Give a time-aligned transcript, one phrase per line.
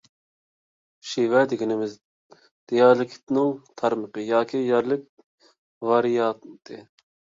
[1.09, 1.91] شېۋە دېگىنىمىز–
[2.71, 3.53] دىئالېكتنىڭ
[3.83, 5.07] تارمىقى ياكى يەرلىك
[5.91, 6.81] ۋارىيانتى.